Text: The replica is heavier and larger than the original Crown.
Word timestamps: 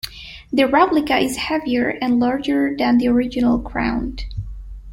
The 0.51 0.63
replica 0.65 1.15
is 1.19 1.35
heavier 1.37 1.89
and 1.89 2.19
larger 2.19 2.75
than 2.75 2.97
the 2.97 3.07
original 3.09 3.59
Crown. 3.59 4.17